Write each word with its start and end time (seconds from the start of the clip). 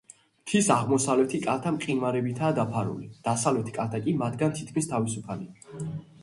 მთის 0.43 0.67
აღმოსავლეთი 0.75 1.41
კალთა 1.43 1.71
მყინვარებითაა 1.75 2.55
დაფარული, 2.61 3.05
დასავლეთი 3.29 3.77
კალთა 3.77 4.03
კი 4.07 4.15
მათგან 4.23 4.57
თითქმის 4.57 4.91
თავისუფალია. 4.95 5.87